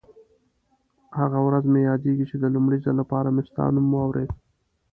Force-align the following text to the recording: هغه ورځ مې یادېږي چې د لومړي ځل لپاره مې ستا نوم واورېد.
هغه 1.19 1.39
ورځ 1.47 1.63
مې 1.71 1.81
یادېږي 1.89 2.25
چې 2.29 2.35
د 2.39 2.45
لومړي 2.55 2.77
ځل 2.85 2.95
لپاره 3.01 3.29
مې 3.35 3.43
ستا 3.49 3.63
نوم 3.73 3.85
واورېد. 3.93 4.29